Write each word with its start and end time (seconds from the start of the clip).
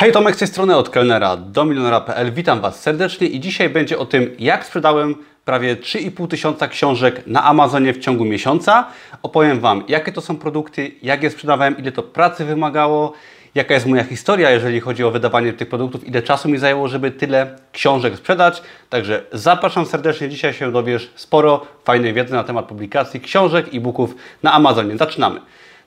Hej, 0.00 0.12
Tomek 0.12 0.36
z 0.36 0.38
tej 0.38 0.48
strony 0.48 0.76
od 0.76 0.90
kelnera 0.90 1.36
do 1.36 1.64
milionera.pl. 1.64 2.32
Witam 2.32 2.60
Was 2.60 2.82
serdecznie 2.82 3.26
i 3.26 3.40
dzisiaj 3.40 3.70
będzie 3.70 3.98
o 3.98 4.06
tym, 4.06 4.30
jak 4.38 4.64
sprzedałem 4.64 5.14
prawie 5.44 5.76
3,5 5.76 6.28
tysiąca 6.28 6.68
książek 6.68 7.22
na 7.26 7.44
Amazonie 7.44 7.92
w 7.92 7.98
ciągu 7.98 8.24
miesiąca. 8.24 8.86
Opowiem 9.22 9.60
Wam, 9.60 9.84
jakie 9.88 10.12
to 10.12 10.20
są 10.20 10.36
produkty, 10.36 10.92
jak 11.02 11.22
je 11.22 11.30
sprzedawałem, 11.30 11.78
ile 11.78 11.92
to 11.92 12.02
pracy 12.02 12.44
wymagało, 12.44 13.12
jaka 13.54 13.74
jest 13.74 13.86
moja 13.86 14.04
historia, 14.04 14.50
jeżeli 14.50 14.80
chodzi 14.80 15.04
o 15.04 15.10
wydawanie 15.10 15.52
tych 15.52 15.68
produktów, 15.68 16.08
ile 16.08 16.22
czasu 16.22 16.48
mi 16.48 16.58
zajęło, 16.58 16.88
żeby 16.88 17.10
tyle 17.10 17.56
książek 17.72 18.16
sprzedać. 18.16 18.62
Także 18.90 19.24
zapraszam 19.32 19.86
serdecznie, 19.86 20.28
dzisiaj 20.28 20.52
się 20.52 20.72
dowiesz 20.72 21.10
sporo 21.14 21.66
fajnej 21.84 22.12
wiedzy 22.14 22.34
na 22.34 22.44
temat 22.44 22.64
publikacji 22.64 23.20
książek, 23.20 23.66
e-booków 23.74 24.14
na 24.42 24.52
Amazonie. 24.52 24.96
Zaczynamy. 24.96 25.40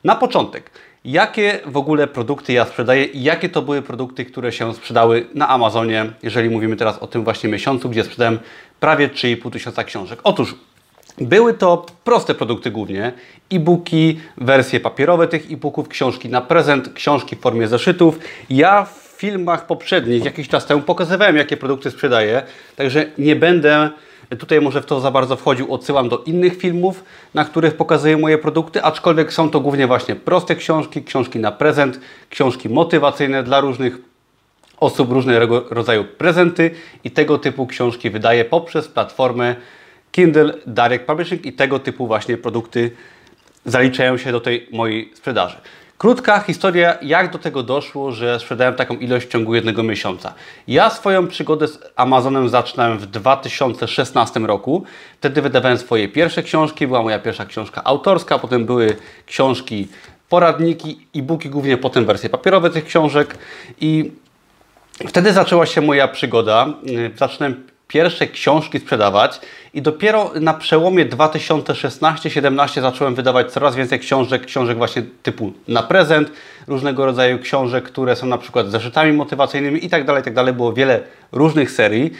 Na 0.03 0.15
początek, 0.15 0.71
jakie 1.05 1.59
w 1.65 1.77
ogóle 1.77 2.07
produkty 2.07 2.53
ja 2.53 2.65
sprzedaję 2.65 3.05
i 3.05 3.23
jakie 3.23 3.49
to 3.49 3.61
były 3.61 3.81
produkty, 3.81 4.25
które 4.25 4.51
się 4.51 4.73
sprzedały 4.73 5.27
na 5.35 5.49
Amazonie, 5.49 6.05
jeżeli 6.23 6.49
mówimy 6.49 6.75
teraz 6.75 6.97
o 6.97 7.07
tym 7.07 7.23
właśnie 7.23 7.49
miesiącu, 7.49 7.89
gdzie 7.89 8.03
sprzedałem 8.03 8.39
prawie 8.79 9.09
3,5 9.09 9.51
tysiąca 9.51 9.83
książek. 9.83 10.19
Otóż 10.23 10.55
były 11.17 11.53
to 11.53 11.85
proste 12.03 12.35
produkty 12.35 12.71
głównie, 12.71 13.13
e-booki, 13.51 14.19
wersje 14.37 14.79
papierowe 14.79 15.27
tych 15.27 15.51
e-booków, 15.51 15.87
książki 15.87 16.29
na 16.29 16.41
prezent, 16.41 16.93
książki 16.93 17.35
w 17.35 17.39
formie 17.39 17.67
zeszytów. 17.67 18.19
Ja 18.49 18.85
w 18.85 18.97
filmach 19.17 19.67
poprzednich, 19.67 20.25
jakiś 20.25 20.47
czas 20.47 20.65
temu 20.65 20.81
pokazywałem, 20.81 21.37
jakie 21.37 21.57
produkty 21.57 21.91
sprzedaję, 21.91 22.43
także 22.75 23.05
nie 23.17 23.35
będę 23.35 23.89
tutaj 24.35 24.61
może 24.61 24.81
w 24.81 24.85
to 24.85 24.99
za 24.99 25.11
bardzo 25.11 25.35
wchodził, 25.35 25.73
odsyłam 25.73 26.09
do 26.09 26.17
innych 26.17 26.57
filmów, 26.57 27.03
na 27.33 27.45
których 27.45 27.77
pokazuję 27.77 28.17
moje 28.17 28.37
produkty, 28.37 28.83
aczkolwiek 28.83 29.33
są 29.33 29.49
to 29.49 29.59
głównie 29.59 29.87
właśnie 29.87 30.15
proste 30.15 30.55
książki, 30.55 31.03
książki 31.03 31.39
na 31.39 31.51
prezent, 31.51 31.99
książki 32.29 32.69
motywacyjne 32.69 33.43
dla 33.43 33.59
różnych 33.59 33.97
osób, 34.79 35.11
różnego 35.11 35.65
rodzaju 35.69 36.05
prezenty 36.17 36.71
i 37.03 37.11
tego 37.11 37.37
typu 37.37 37.67
książki 37.67 38.09
wydaję 38.09 38.45
poprzez 38.45 38.87
platformę 38.87 39.55
Kindle 40.11 40.53
Direct 40.67 41.05
Publishing 41.05 41.45
i 41.45 41.53
tego 41.53 41.79
typu 41.79 42.07
właśnie 42.07 42.37
produkty 42.37 42.91
zaliczają 43.65 44.17
się 44.17 44.31
do 44.31 44.41
tej 44.41 44.67
mojej 44.71 45.11
sprzedaży. 45.15 45.57
Krótka 46.03 46.39
historia, 46.39 46.97
jak 47.01 47.31
do 47.31 47.39
tego 47.39 47.63
doszło, 47.63 48.11
że 48.11 48.39
sprzedałem 48.39 48.75
taką 48.75 48.95
ilość 48.95 49.25
w 49.25 49.29
ciągu 49.29 49.55
jednego 49.55 49.83
miesiąca. 49.83 50.33
Ja 50.67 50.89
swoją 50.89 51.27
przygodę 51.27 51.67
z 51.67 51.79
Amazonem 51.95 52.49
zaczynałem 52.49 52.97
w 52.97 53.05
2016 53.05 54.39
roku. 54.39 54.83
Wtedy 55.17 55.41
wydawałem 55.41 55.77
swoje 55.77 56.07
pierwsze 56.07 56.43
książki, 56.43 56.87
była 56.87 57.01
moja 57.01 57.19
pierwsza 57.19 57.45
książka 57.45 57.83
autorska, 57.83 58.39
potem 58.39 58.65
były 58.65 58.95
książki, 59.25 59.87
poradniki, 60.29 61.07
e-booki, 61.15 61.49
głównie 61.49 61.77
potem 61.77 62.05
wersje 62.05 62.29
papierowe 62.29 62.69
tych 62.69 62.85
książek 62.85 63.37
i 63.81 64.11
wtedy 65.07 65.33
zaczęła 65.33 65.65
się 65.65 65.81
moja 65.81 66.07
przygoda. 66.07 66.67
Zaczynałem 67.15 67.67
pierwsze 67.87 68.27
książki 68.27 68.79
sprzedawać 68.79 69.39
i 69.73 69.81
dopiero 69.81 70.31
na 70.41 70.53
przełomie 70.53 71.05
2016-17 71.05 72.81
zacząłem 72.81 73.15
wydawać 73.15 73.51
coraz 73.51 73.75
więcej 73.75 73.99
książek, 73.99 74.45
książek 74.45 74.77
właśnie 74.77 75.03
typu 75.23 75.53
na 75.67 75.83
prezent, 75.83 76.31
różnego 76.67 77.05
rodzaju 77.05 77.39
książek, 77.39 77.83
które 77.83 78.15
są 78.15 78.27
na 78.27 78.37
przykład 78.37 78.71
zeszytami 78.71 79.13
motywacyjnymi 79.13 79.85
i 79.85 79.89
tak 79.89 80.05
dalej, 80.05 80.23
tak 80.23 80.33
dalej. 80.33 80.53
Było 80.53 80.73
wiele 80.73 81.01
różnych 81.31 81.71
serii 81.71 82.11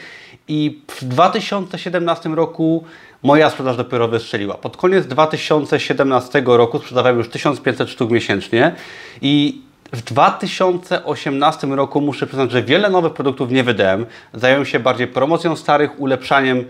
i 0.48 0.80
w 0.88 1.04
2017 1.04 2.28
roku 2.28 2.84
moja 3.22 3.50
sprzedaż 3.50 3.76
dopiero 3.76 4.08
wystrzeliła. 4.08 4.54
Pod 4.54 4.76
koniec 4.76 5.06
2017 5.06 6.42
roku 6.46 6.78
sprzedawałem 6.78 7.18
już 7.18 7.28
1500 7.28 7.90
sztuk 7.90 8.10
miesięcznie 8.10 8.74
i 9.22 9.63
w 9.94 10.02
2018 10.02 11.66
roku 11.66 12.00
muszę 12.00 12.26
przyznać, 12.26 12.50
że 12.50 12.62
wiele 12.62 12.90
nowych 12.90 13.12
produktów 13.12 13.50
nie 13.50 13.64
wydałem. 13.64 14.06
Zająłem 14.34 14.66
się 14.66 14.80
bardziej 14.80 15.06
promocją 15.06 15.56
starych, 15.56 16.00
ulepszaniem 16.00 16.64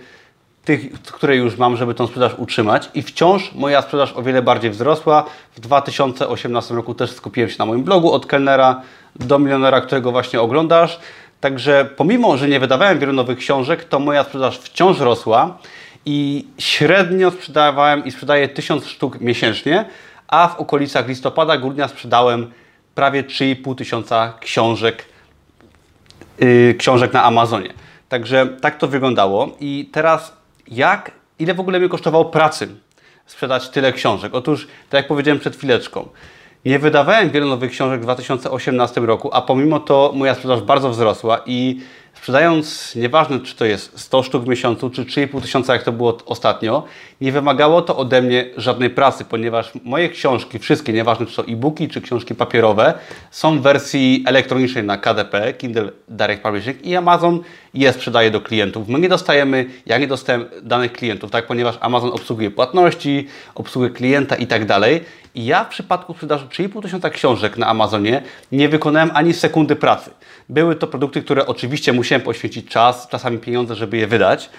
tych, 0.65 0.93
które 0.93 1.37
już 1.37 1.57
mam, 1.57 1.77
żeby 1.77 1.95
tą 1.95 2.07
sprzedaż 2.07 2.35
utrzymać 2.39 2.91
i 2.95 3.03
wciąż 3.03 3.53
moja 3.55 3.83
sprzedaż 3.83 4.13
o 4.13 4.23
wiele 4.23 4.43
bardziej 4.43 4.71
wzrosła. 4.71 5.25
W 5.57 5.61
2018 5.61 6.75
roku 6.75 6.95
też 6.95 7.11
skupiłem 7.11 7.51
się 7.51 7.57
na 7.59 7.67
moim 7.67 7.85
blogu 7.85 8.13
od 8.13 8.27
kelnera 8.27 8.83
do 9.17 9.39
milionera, 9.39 9.81
którego 9.81 10.13
właśnie 10.13 10.41
oglądasz. 10.41 11.01
Także 11.41 11.89
pomimo, 11.97 12.37
że 12.37 12.49
nie 12.49 12.61
wydawałem 12.61 12.99
wielu 12.99 13.13
nowych 13.13 13.39
książek, 13.39 13.85
to 13.85 13.99
moja 13.99 14.25
sprzedaż 14.25 14.59
wciąż 14.59 14.99
rosła 15.01 15.59
i 16.07 16.47
średnio 16.59 17.31
sprzedawałem 17.31 18.05
i 18.05 18.11
sprzedaję 18.11 18.49
1000 18.49 18.87
sztuk 18.87 19.21
miesięcznie, 19.21 19.85
a 20.29 20.49
w 20.49 20.61
okolicach 20.61 21.09
listopada, 21.09 21.57
grudnia 21.57 21.89
sprzedałem 21.89 22.51
prawie 22.95 23.23
3,5 23.23 23.75
tysiąca 23.75 24.35
książek, 24.41 25.05
yy, 26.39 26.75
książek 26.79 27.13
na 27.13 27.25
Amazonie. 27.25 27.75
Także 28.09 28.47
tak 28.61 28.79
to 28.79 28.89
wyglądało. 28.89 29.57
I 29.61 29.91
teraz 29.93 30.37
jak, 30.69 31.11
ile 31.39 31.55
w 31.55 31.61
ogóle 31.61 31.81
mi 31.81 31.89
kosztowało 31.89 32.25
pracy 32.25 32.69
sprzedać 33.27 33.69
tyle 33.69 33.93
książek? 33.93 34.35
Otóż, 34.35 34.67
tak 34.91 34.99
jak 34.99 35.07
powiedziałem 35.09 35.41
przed 35.41 35.57
chwileczką, 35.57 36.09
nie 36.65 36.79
wydawałem 36.79 37.31
wielu 37.31 37.49
nowych 37.49 37.71
książek 37.71 38.01
w 38.01 38.03
2018 38.03 39.01
roku, 39.01 39.31
a 39.33 39.43
pomimo 39.43 39.81
to 39.81 40.13
moja 40.15 40.35
sprzedaż 40.35 40.63
bardzo 40.63 40.91
wzrosła 40.91 41.41
i 41.47 41.81
sprzedając, 42.15 42.95
nieważne 42.95 43.41
czy 43.41 43.57
to 43.57 43.65
jest 43.65 44.01
100 44.01 44.23
sztuk 44.23 44.45
w 44.45 44.49
miesiącu, 44.49 44.91
czy 44.91 45.05
3,5 45.05 45.43
tysiąca, 45.43 45.73
jak 45.73 45.83
to 45.83 45.93
było 45.93 46.19
ostatnio, 46.27 46.85
nie 47.21 47.33
wymagało 47.33 47.83
to 47.83 47.97
ode 47.97 48.23
mnie 48.23 48.45
żadnej 48.57 48.91
pracy, 48.91 49.25
ponieważ 49.25 49.73
moje 49.85 50.09
książki, 50.09 50.59
wszystkie, 50.59 50.93
nieważne 50.93 51.27
czy 51.27 51.37
to 51.37 51.43
e-booki, 51.43 51.89
czy 51.89 52.01
książki 52.01 52.35
papierowe, 52.35 52.95
są 53.31 53.59
w 53.59 53.63
wersji 53.63 54.25
elektronicznej 54.27 54.85
na 54.85 54.99
KDP, 54.99 55.53
Kindle 55.53 55.91
Direct 56.09 56.43
Publishing 56.43 56.87
i 56.87 56.97
Amazon 56.97 57.41
je 57.75 57.93
sprzedaje 57.93 58.31
do 58.31 58.41
klientów. 58.41 58.89
My 58.89 58.99
nie 58.99 59.09
dostajemy, 59.09 59.67
ja 59.87 59.99
nie 59.99 60.07
dostałem 60.07 60.45
danych 60.63 60.93
klientów, 60.93 61.31
tak, 61.31 61.47
ponieważ 61.47 61.75
Amazon 61.81 62.11
obsługuje 62.13 62.51
płatności, 62.51 63.27
obsługuje 63.55 63.91
klienta 63.91 64.37
i 64.37 64.47
tak 64.47 64.67
dalej. 64.67 65.01
I 65.35 65.45
ja 65.45 65.65
w 65.65 65.69
przypadku 65.69 66.15
sprzedaży 66.15 66.47
3,5 66.47 66.83
tysiąca 66.83 67.11
książek 67.11 67.57
na 67.57 67.67
Amazonie 67.67 68.23
nie 68.53 68.69
wykonałem 68.69 69.11
ani 69.15 69.33
sekundy 69.33 69.77
pracy. 69.77 70.11
Były 70.49 70.77
to 70.77 70.87
produkty, 70.87 71.23
które 71.23 71.47
oczywiście 71.47 71.93
musiałem 71.93 72.23
poświęcić 72.23 72.69
czas, 72.69 73.09
czasami 73.09 73.39
pieniądze, 73.39 73.75
żeby 73.75 73.97
je 73.97 74.07
wydać, 74.07 74.51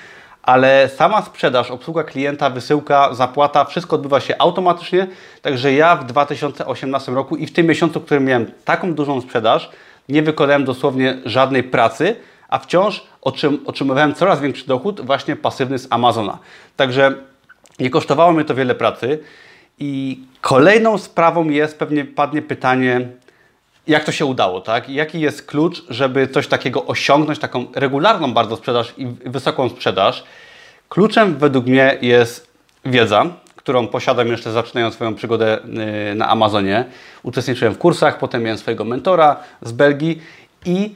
ale 0.43 0.89
sama 0.89 1.21
sprzedaż, 1.21 1.71
obsługa 1.71 2.03
klienta, 2.03 2.49
wysyłka, 2.49 3.13
zapłata, 3.13 3.65
wszystko 3.65 3.95
odbywa 3.95 4.19
się 4.19 4.37
automatycznie. 4.37 5.07
Także 5.41 5.73
ja 5.73 5.95
w 5.95 6.05
2018 6.05 7.11
roku 7.11 7.35
i 7.35 7.47
w 7.47 7.53
tym 7.53 7.67
miesiącu, 7.67 7.99
w 7.99 8.05
którym 8.05 8.25
miałem 8.25 8.51
taką 8.65 8.93
dużą 8.93 9.21
sprzedaż, 9.21 9.69
nie 10.09 10.23
wykonałem 10.23 10.65
dosłownie 10.65 11.17
żadnej 11.25 11.63
pracy, 11.63 12.15
a 12.49 12.59
wciąż 12.59 13.03
otrzymywałem 13.65 14.15
coraz 14.15 14.41
większy 14.41 14.67
dochód 14.67 15.01
właśnie 15.01 15.35
pasywny 15.35 15.79
z 15.79 15.87
Amazona. 15.89 16.37
Także 16.75 17.15
nie 17.79 17.89
kosztowało 17.89 18.31
mnie 18.31 18.45
to 18.45 18.55
wiele 18.55 18.75
pracy. 18.75 19.19
I 19.79 20.19
kolejną 20.41 20.97
sprawą 20.97 21.49
jest, 21.49 21.79
pewnie 21.79 22.05
padnie 22.05 22.41
pytanie, 22.41 23.07
jak 23.87 24.03
to 24.03 24.11
się 24.11 24.25
udało, 24.25 24.61
tak? 24.61 24.89
Jaki 24.89 25.19
jest 25.19 25.45
klucz, 25.45 25.83
żeby 25.89 26.27
coś 26.27 26.47
takiego 26.47 26.85
osiągnąć, 26.85 27.39
taką 27.39 27.65
regularną 27.75 28.33
bardzo 28.33 28.55
sprzedaż 28.55 28.93
i 28.97 29.07
wysoką 29.25 29.69
sprzedaż? 29.69 30.23
Kluczem 30.89 31.37
według 31.37 31.65
mnie 31.65 31.97
jest 32.01 32.47
wiedza, 32.85 33.25
którą 33.55 33.87
posiadam 33.87 34.27
jeszcze 34.27 34.51
zaczynając 34.51 34.93
swoją 34.93 35.15
przygodę 35.15 35.59
y, 36.11 36.15
na 36.15 36.29
Amazonie. 36.29 36.85
Uczestniczyłem 37.23 37.73
w 37.73 37.77
kursach, 37.77 38.17
potem 38.17 38.43
miałem 38.43 38.57
swojego 38.57 38.85
mentora 38.85 39.35
z 39.61 39.71
Belgii 39.71 40.21
i 40.65 40.95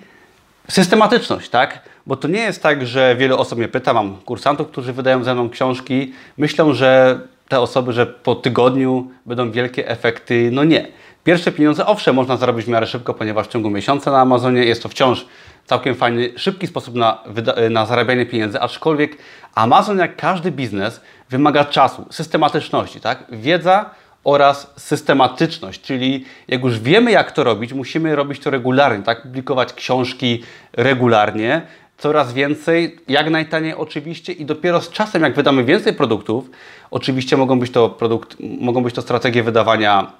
systematyczność, 0.67 1.49
tak? 1.49 1.79
Bo 2.05 2.15
to 2.15 2.27
nie 2.27 2.39
jest 2.39 2.63
tak, 2.63 2.87
że 2.87 3.15
wiele 3.15 3.37
osób 3.37 3.57
mnie 3.57 3.67
pyta, 3.67 3.93
mam 3.93 4.17
kursantów, 4.17 4.67
którzy 4.67 4.93
wydają 4.93 5.23
ze 5.23 5.33
mną 5.33 5.49
książki, 5.49 6.13
myślą, 6.37 6.73
że 6.73 7.19
te 7.49 7.59
osoby, 7.59 7.93
że 7.93 8.05
po 8.05 8.35
tygodniu 8.35 9.11
będą 9.25 9.51
wielkie 9.51 9.87
efekty. 9.87 10.49
No 10.51 10.63
nie. 10.63 10.87
Pierwsze 11.23 11.51
pieniądze, 11.51 11.85
owszem, 11.85 12.15
można 12.15 12.37
zarobić 12.37 12.65
w 12.65 12.69
miarę 12.69 12.87
szybko, 12.87 13.13
ponieważ 13.13 13.47
w 13.47 13.49
ciągu 13.49 13.69
miesiąca 13.69 14.11
na 14.11 14.19
Amazonie 14.19 14.63
jest 14.63 14.83
to 14.83 14.89
wciąż 14.89 15.25
całkiem 15.65 15.95
fajny, 15.95 16.29
szybki 16.35 16.67
sposób 16.67 16.95
na, 16.95 17.23
na 17.69 17.85
zarabianie 17.85 18.25
pieniędzy, 18.25 18.59
aczkolwiek 18.59 19.17
Amazon, 19.55 19.97
jak 19.97 20.15
każdy 20.15 20.51
biznes, 20.51 21.01
wymaga 21.29 21.65
czasu, 21.65 22.05
systematyczności, 22.09 23.01
tak? 23.01 23.23
Wiedza 23.31 23.89
oraz 24.23 24.73
systematyczność, 24.77 25.81
czyli 25.81 26.25
jak 26.47 26.63
już 26.63 26.79
wiemy, 26.79 27.11
jak 27.11 27.31
to 27.31 27.43
robić, 27.43 27.73
musimy 27.73 28.15
robić 28.15 28.39
to 28.39 28.49
regularnie, 28.49 29.03
tak? 29.03 29.21
Publikować 29.21 29.73
książki 29.73 30.43
regularnie, 30.73 31.61
coraz 31.99 32.33
więcej, 32.33 32.99
jak 33.07 33.29
najtaniej 33.29 33.73
oczywiście 33.73 34.33
i 34.33 34.45
dopiero 34.45 34.81
z 34.81 34.89
czasem, 34.89 35.23
jak 35.23 35.35
wydamy 35.35 35.63
więcej 35.63 35.93
produktów, 35.93 36.49
oczywiście 36.91 37.37
mogą 37.37 37.59
być 37.59 37.71
to, 37.71 37.89
produkt, 37.89 38.37
mogą 38.39 38.83
być 38.83 38.95
to 38.95 39.01
strategie 39.01 39.43
wydawania 39.43 40.11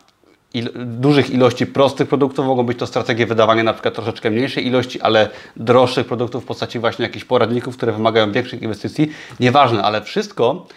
il, 0.53 0.69
dużych 0.75 1.29
ilości 1.29 1.65
prostych 1.65 2.09
produktów, 2.09 2.45
mogą 2.45 2.63
być 2.63 2.77
to 2.77 2.87
strategie 2.87 3.25
wydawania 3.25 3.63
na 3.63 3.73
przykład 3.73 3.93
troszeczkę 3.93 4.31
mniejszej 4.31 4.67
ilości, 4.67 5.01
ale 5.01 5.29
droższych 5.57 6.07
produktów 6.07 6.43
w 6.43 6.47
postaci 6.47 6.79
właśnie 6.79 7.03
jakichś 7.03 7.25
poradników, 7.25 7.77
które 7.77 7.91
wymagają 7.91 8.31
większych 8.31 8.61
inwestycji. 8.61 9.09
Nieważne, 9.39 9.83
ale 9.83 10.01
wszystko 10.01 10.67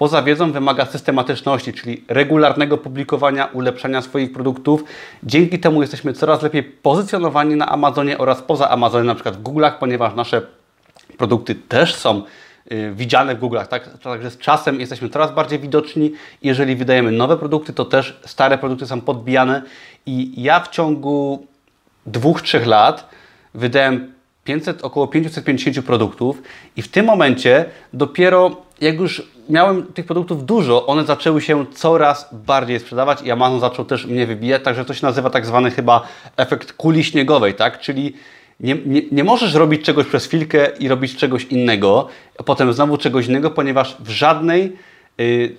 poza 0.00 0.22
wiedzą 0.22 0.52
wymaga 0.52 0.86
systematyczności, 0.86 1.72
czyli 1.72 2.04
regularnego 2.08 2.78
publikowania, 2.78 3.46
ulepszania 3.46 4.02
swoich 4.02 4.32
produktów. 4.32 4.84
Dzięki 5.22 5.58
temu 5.58 5.82
jesteśmy 5.82 6.12
coraz 6.12 6.42
lepiej 6.42 6.62
pozycjonowani 6.62 7.56
na 7.56 7.68
Amazonie 7.68 8.18
oraz 8.18 8.42
poza 8.42 8.68
Amazonem, 8.70 9.06
na 9.06 9.14
przykład 9.14 9.36
w 9.36 9.42
Google'ach, 9.42 9.72
ponieważ 9.80 10.14
nasze 10.14 10.42
produkty 11.18 11.54
też 11.54 11.94
są 11.94 12.22
y, 12.72 12.92
widziane 12.94 13.34
w 13.34 13.40
Google'ach, 13.40 13.66
tak? 13.66 13.98
Także 13.98 14.30
z 14.30 14.38
czasem 14.38 14.80
jesteśmy 14.80 15.08
coraz 15.08 15.34
bardziej 15.34 15.58
widoczni. 15.58 16.12
Jeżeli 16.42 16.76
wydajemy 16.76 17.12
nowe 17.12 17.36
produkty, 17.36 17.72
to 17.72 17.84
też 17.84 18.20
stare 18.24 18.58
produkty 18.58 18.86
są 18.86 19.00
podbijane 19.00 19.62
i 20.06 20.42
ja 20.42 20.60
w 20.60 20.68
ciągu 20.68 21.46
dwóch, 22.06 22.42
trzech 22.42 22.66
lat 22.66 23.08
wydałem 23.54 24.12
500, 24.44 24.84
około 24.84 25.08
550 25.08 25.86
produktów 25.86 26.42
i 26.76 26.82
w 26.82 26.88
tym 26.88 27.06
momencie 27.06 27.64
dopiero 27.92 28.56
jak 28.80 29.00
już 29.00 29.22
miałem 29.50 29.82
tych 29.82 30.06
produktów 30.06 30.46
dużo, 30.46 30.86
one 30.86 31.04
zaczęły 31.04 31.40
się 31.40 31.66
coraz 31.66 32.28
bardziej 32.32 32.80
sprzedawać 32.80 33.22
i 33.22 33.30
Amazon 33.30 33.60
zaczął 33.60 33.84
też 33.84 34.06
mnie 34.06 34.26
wybijać, 34.26 34.64
także 34.64 34.84
to 34.84 34.94
się 34.94 35.06
nazywa 35.06 35.30
tak 35.30 35.46
zwany 35.46 35.70
chyba 35.70 36.02
efekt 36.36 36.72
kuli 36.72 37.04
śniegowej, 37.04 37.54
tak? 37.54 37.80
Czyli 37.80 38.14
nie, 38.60 38.76
nie, 38.86 39.02
nie 39.12 39.24
możesz 39.24 39.54
robić 39.54 39.84
czegoś 39.84 40.06
przez 40.06 40.26
chwilkę 40.26 40.70
i 40.78 40.88
robić 40.88 41.16
czegoś 41.16 41.44
innego, 41.44 42.08
a 42.38 42.42
potem 42.42 42.72
znowu 42.72 42.96
czegoś 42.96 43.26
innego, 43.26 43.50
ponieważ 43.50 43.96
w 44.00 44.08
żadnej 44.10 44.76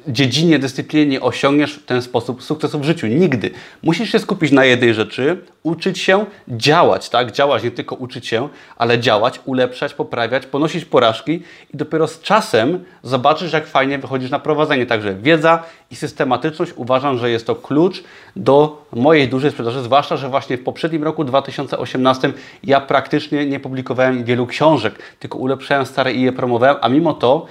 dziedzinie, 0.07 0.59
dyscyplinie 0.59 1.05
nie 1.05 1.21
osiągniesz 1.21 1.73
w 1.73 1.85
ten 1.85 2.01
sposób 2.01 2.43
sukcesu 2.43 2.79
w 2.79 2.83
życiu. 2.83 3.07
Nigdy. 3.07 3.51
Musisz 3.83 4.11
się 4.11 4.19
skupić 4.19 4.51
na 4.51 4.65
jednej 4.65 4.93
rzeczy, 4.93 5.37
uczyć 5.63 5.99
się, 5.99 6.25
działać, 6.47 7.09
tak? 7.09 7.31
Działać, 7.31 7.63
nie 7.63 7.71
tylko 7.71 7.95
uczyć 7.95 8.27
się, 8.27 8.49
ale 8.77 8.99
działać, 8.99 9.39
ulepszać, 9.45 9.93
poprawiać, 9.93 10.45
ponosić 10.45 10.85
porażki 10.85 11.31
i 11.73 11.77
dopiero 11.77 12.07
z 12.07 12.19
czasem 12.19 12.83
zobaczysz, 13.03 13.53
jak 13.53 13.67
fajnie 13.67 13.97
wychodzisz 13.97 14.31
na 14.31 14.39
prowadzenie. 14.39 14.85
Także 14.85 15.15
wiedza 15.15 15.63
i 15.91 15.95
systematyczność 15.95 16.71
uważam, 16.75 17.17
że 17.17 17.29
jest 17.29 17.47
to 17.47 17.55
klucz 17.55 18.03
do 18.35 18.85
mojej 18.91 19.29
dużej 19.29 19.51
sprzedaży, 19.51 19.81
zwłaszcza, 19.81 20.17
że 20.17 20.29
właśnie 20.29 20.57
w 20.57 20.63
poprzednim 20.63 21.03
roku 21.03 21.23
2018 21.23 22.33
ja 22.63 22.81
praktycznie 22.81 23.45
nie 23.45 23.59
publikowałem 23.59 24.23
wielu 24.23 24.47
książek, 24.47 24.99
tylko 25.19 25.37
ulepszałem 25.37 25.85
stare 25.85 26.13
i 26.13 26.21
je 26.21 26.31
promowałem, 26.31 26.75
a 26.81 26.89
mimo 26.89 27.13
to 27.13 27.45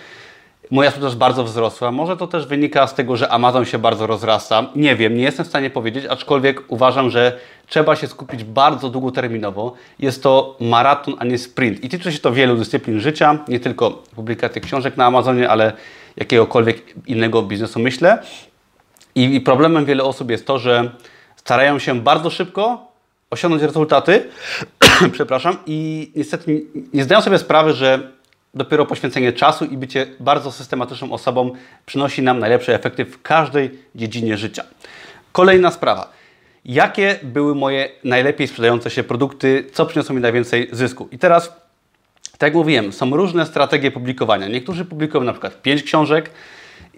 moja 0.70 0.90
sprzedaż 0.90 1.16
bardzo 1.16 1.44
wzrosła. 1.44 1.90
Może 1.92 2.16
to 2.16 2.26
też 2.26 2.46
wynika 2.46 2.86
z 2.86 2.94
tego, 2.94 3.16
że 3.16 3.28
Amazon 3.28 3.64
się 3.64 3.78
bardzo 3.78 4.06
rozrasta. 4.06 4.66
Nie 4.76 4.96
wiem, 4.96 5.16
nie 5.16 5.22
jestem 5.22 5.44
w 5.44 5.48
stanie 5.48 5.70
powiedzieć, 5.70 6.04
aczkolwiek 6.06 6.62
uważam, 6.68 7.10
że 7.10 7.38
trzeba 7.66 7.96
się 7.96 8.06
skupić 8.06 8.44
bardzo 8.44 8.88
długoterminowo. 8.88 9.74
Jest 9.98 10.22
to 10.22 10.56
maraton, 10.60 11.14
a 11.18 11.24
nie 11.24 11.38
sprint. 11.38 11.84
I 11.84 11.88
tyczy 11.88 12.12
się 12.12 12.18
to 12.18 12.32
wielu 12.32 12.56
dyscyplin 12.56 13.00
życia, 13.00 13.38
nie 13.48 13.60
tylko 13.60 13.90
publikacji 13.90 14.60
książek 14.60 14.96
na 14.96 15.06
Amazonie, 15.06 15.50
ale 15.50 15.72
jakiegokolwiek 16.16 16.94
innego 17.06 17.42
biznesu, 17.42 17.80
myślę. 17.80 18.22
I, 19.14 19.34
I 19.34 19.40
problemem 19.40 19.84
wielu 19.84 20.08
osób 20.08 20.30
jest 20.30 20.46
to, 20.46 20.58
że 20.58 20.90
starają 21.36 21.78
się 21.78 22.00
bardzo 22.00 22.30
szybko 22.30 22.90
osiągnąć 23.30 23.62
rezultaty, 23.62 24.28
przepraszam, 25.12 25.56
i 25.66 26.10
niestety 26.16 26.64
nie 26.92 27.04
zdają 27.04 27.20
sobie 27.20 27.38
sprawy, 27.38 27.72
że 27.72 28.12
dopiero 28.54 28.86
poświęcenie 28.86 29.32
czasu 29.32 29.64
i 29.64 29.76
bycie 29.76 30.06
bardzo 30.20 30.52
systematyczną 30.52 31.12
osobą 31.12 31.52
przynosi 31.86 32.22
nam 32.22 32.38
najlepsze 32.38 32.74
efekty 32.74 33.04
w 33.04 33.22
każdej 33.22 33.70
dziedzinie 33.94 34.36
życia. 34.36 34.64
Kolejna 35.32 35.70
sprawa. 35.70 36.12
Jakie 36.64 37.18
były 37.22 37.54
moje 37.54 37.88
najlepiej 38.04 38.48
sprzedające 38.48 38.90
się 38.90 39.02
produkty, 39.02 39.64
co 39.72 39.86
przyniosło 39.86 40.14
mi 40.14 40.20
najwięcej 40.20 40.68
zysku? 40.72 41.08
I 41.12 41.18
teraz, 41.18 41.48
tak 42.38 42.42
jak 42.48 42.54
mówiłem, 42.54 42.92
są 42.92 43.16
różne 43.16 43.46
strategie 43.46 43.90
publikowania. 43.90 44.48
Niektórzy 44.48 44.84
publikują 44.84 45.24
na 45.24 45.32
przykład 45.32 45.62
5 45.62 45.82
książek, 45.82 46.30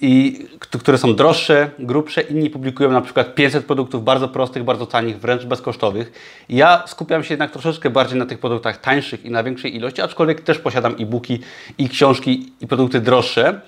i 0.02 0.46
które 0.60 0.99
są 0.99 1.14
droższe, 1.14 1.70
grubsze. 1.78 2.20
Inni 2.20 2.50
publikują 2.50 2.90
na 2.90 3.00
przykład 3.00 3.34
500 3.34 3.64
produktów 3.64 4.04
bardzo 4.04 4.28
prostych, 4.28 4.64
bardzo 4.64 4.87
tanich, 4.87 5.19
wręcz 5.19 5.44
bezkosztowych. 5.44 6.12
Ja 6.49 6.84
skupiam 6.87 7.25
się 7.25 7.34
jednak 7.34 7.50
troszeczkę 7.50 7.90
bardziej 7.90 8.19
na 8.19 8.26
tych 8.26 8.38
produktach 8.38 8.81
tańszych 8.81 9.25
i 9.25 9.31
na 9.31 9.43
większej 9.43 9.76
ilości, 9.76 10.02
aczkolwiek 10.02 10.40
też 10.40 10.58
posiadam 10.58 10.94
e-booki 10.99 11.38
i 11.78 11.88
książki 11.88 12.52
i 12.60 12.66
produkty 12.66 13.00
droższe. 13.00 13.60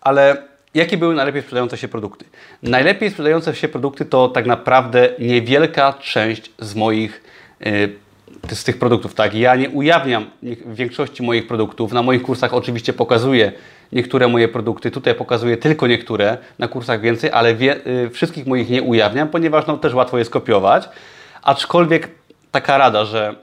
Ale 0.00 0.42
jakie 0.74 0.96
były 0.96 1.14
najlepiej 1.14 1.42
sprzedające 1.42 1.76
się 1.76 1.88
produkty? 1.88 2.24
Najlepiej 2.62 3.10
sprzedające 3.10 3.54
się 3.54 3.68
produkty 3.68 4.04
to 4.04 4.28
tak 4.28 4.46
naprawdę 4.46 5.08
niewielka 5.18 5.92
część 5.92 6.50
z 6.58 6.74
moich 6.74 7.22
yy, 7.60 8.54
z 8.54 8.64
tych 8.64 8.78
produktów. 8.78 9.14
Tak, 9.14 9.34
ja 9.34 9.56
nie 9.56 9.70
ujawniam 9.70 10.26
większości 10.66 11.22
moich 11.22 11.46
produktów. 11.46 11.92
Na 11.92 12.02
moich 12.02 12.22
kursach 12.22 12.54
oczywiście 12.54 12.92
pokazuję 12.92 13.52
niektóre 13.92 14.28
moje 14.28 14.48
produkty. 14.48 14.90
Tutaj 14.90 15.14
pokazuję 15.14 15.56
tylko 15.56 15.86
niektóre, 15.86 16.38
na 16.58 16.68
kursach 16.68 17.00
więcej, 17.00 17.30
ale 17.30 17.54
wie, 17.54 17.86
y, 17.86 18.10
wszystkich 18.10 18.46
moich 18.46 18.70
nie 18.70 18.82
ujawniam, 18.82 19.28
ponieważ 19.28 19.66
no, 19.66 19.76
też 19.76 19.94
łatwo 19.94 20.18
je 20.18 20.24
skopiować. 20.24 20.88
Aczkolwiek 21.42 22.08
taka 22.50 22.78
rada, 22.78 23.04
że 23.04 23.34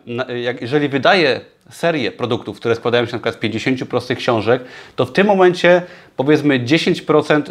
jak, 0.43 0.61
jeżeli 0.61 0.89
wydaję 0.89 1.41
serię 1.69 2.11
produktów, 2.11 2.57
które 2.57 2.75
składają 2.75 3.05
się 3.05 3.11
na 3.11 3.17
przykład 3.17 3.35
z 3.35 3.37
50 3.37 3.85
prostych 3.85 4.17
książek, 4.17 4.63
to 4.95 5.05
w 5.05 5.11
tym 5.11 5.27
momencie 5.27 5.81
powiedzmy 6.15 6.59
10% 6.59 7.41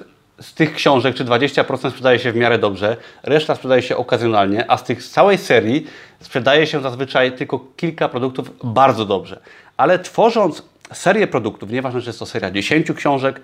z 0.41 0.55
tych 0.55 0.75
książek, 0.75 1.15
czy 1.15 1.25
20% 1.25 1.91
sprzedaje 1.91 2.19
się 2.19 2.33
w 2.33 2.37
miarę 2.37 2.59
dobrze, 2.59 2.97
reszta 3.23 3.55
sprzedaje 3.55 3.83
się 3.83 3.97
okazjonalnie, 3.97 4.71
a 4.71 4.77
z 4.77 4.85
tych 4.85 5.05
całej 5.05 5.39
serii 5.39 5.87
sprzedaje 6.21 6.67
się 6.67 6.81
zazwyczaj 6.81 7.33
tylko 7.33 7.67
kilka 7.77 8.09
produktów 8.09 8.51
bardzo 8.65 9.05
dobrze. 9.05 9.41
Ale 9.77 9.99
tworząc 9.99 10.63
serię 10.93 11.27
produktów, 11.27 11.71
nieważne, 11.71 12.01
czy 12.01 12.07
jest 12.07 12.19
to 12.19 12.27
seria 12.27 12.51
10 12.51 12.93
książek 12.93 13.41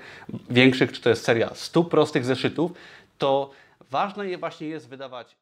większych, 0.51 0.93
czy 0.93 1.01
to 1.01 1.09
jest 1.09 1.25
seria 1.25 1.51
100 1.55 1.85
prostych 1.85 2.25
zeszytów, 2.25 2.73
to 3.19 3.51
ważne 3.91 4.39
właśnie 4.39 4.69
jest 4.69 4.89
wydawać 4.89 5.37